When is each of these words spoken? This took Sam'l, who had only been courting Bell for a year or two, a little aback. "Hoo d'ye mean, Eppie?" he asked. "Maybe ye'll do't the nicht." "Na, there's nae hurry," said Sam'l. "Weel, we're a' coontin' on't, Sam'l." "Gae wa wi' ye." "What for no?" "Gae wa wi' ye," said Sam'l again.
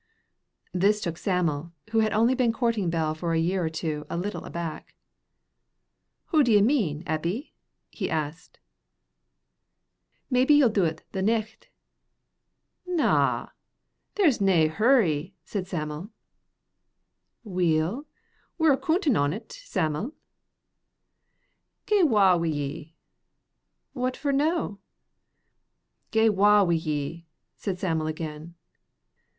This 0.73 0.99
took 0.99 1.15
Sam'l, 1.15 1.73
who 1.91 1.99
had 1.99 2.11
only 2.11 2.33
been 2.33 2.51
courting 2.51 2.89
Bell 2.89 3.13
for 3.13 3.33
a 3.33 3.37
year 3.39 3.63
or 3.63 3.69
two, 3.69 4.07
a 4.09 4.17
little 4.17 4.43
aback. 4.45 4.95
"Hoo 6.31 6.43
d'ye 6.43 6.59
mean, 6.59 7.03
Eppie?" 7.05 7.53
he 7.91 8.09
asked. 8.09 8.57
"Maybe 10.27 10.55
ye'll 10.55 10.69
do't 10.71 11.03
the 11.11 11.21
nicht." 11.21 11.69
"Na, 12.87 13.49
there's 14.15 14.41
nae 14.41 14.65
hurry," 14.69 15.35
said 15.43 15.67
Sam'l. 15.67 16.09
"Weel, 17.43 18.07
we're 18.57 18.73
a' 18.73 18.77
coontin' 18.79 19.15
on't, 19.15 19.49
Sam'l." 19.51 20.15
"Gae 21.85 22.01
wa 22.01 22.37
wi' 22.37 22.47
ye." 22.47 22.95
"What 23.93 24.17
for 24.17 24.33
no?" 24.33 24.79
"Gae 26.09 26.27
wa 26.29 26.63
wi' 26.63 26.73
ye," 26.73 27.27
said 27.55 27.77
Sam'l 27.77 28.07
again. 28.07 28.55